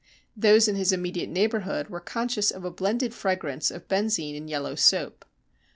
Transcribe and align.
Those 0.35 0.67
in 0.67 0.75
his 0.75 0.91
immediate 0.91 1.29
neighbourhood 1.29 1.89
were 1.91 1.99
conscious 1.99 2.49
of 2.49 2.65
a 2.65 2.71
blended 2.71 3.13
fragrance 3.13 3.69
of 3.69 3.87
benzine 3.87 4.35
and 4.35 4.49
yellow 4.49 4.73
soap. 4.73 5.25